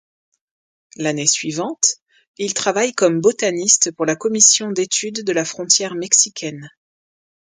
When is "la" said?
4.07-4.15, 5.31-5.45